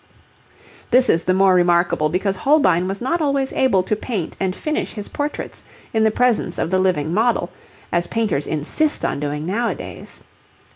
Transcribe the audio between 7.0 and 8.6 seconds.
model, as painters